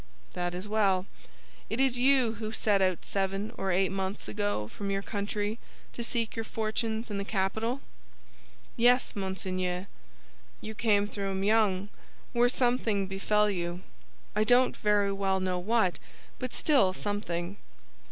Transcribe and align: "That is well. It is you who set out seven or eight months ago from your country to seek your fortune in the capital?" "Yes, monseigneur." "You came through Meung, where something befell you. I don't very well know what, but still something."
"That 0.33 0.55
is 0.55 0.67
well. 0.67 1.05
It 1.69 1.79
is 1.79 1.95
you 1.95 2.33
who 2.41 2.51
set 2.51 2.81
out 2.81 3.05
seven 3.05 3.51
or 3.55 3.71
eight 3.71 3.91
months 3.91 4.27
ago 4.27 4.67
from 4.67 4.89
your 4.89 5.03
country 5.03 5.59
to 5.93 6.03
seek 6.03 6.35
your 6.35 6.43
fortune 6.43 7.05
in 7.07 7.19
the 7.19 7.23
capital?" 7.23 7.81
"Yes, 8.75 9.15
monseigneur." 9.15 9.85
"You 10.59 10.73
came 10.73 11.05
through 11.05 11.35
Meung, 11.35 11.89
where 12.33 12.49
something 12.49 13.05
befell 13.05 13.47
you. 13.51 13.83
I 14.35 14.43
don't 14.43 14.75
very 14.77 15.11
well 15.11 15.39
know 15.39 15.59
what, 15.59 15.99
but 16.39 16.51
still 16.51 16.93
something." 16.93 17.57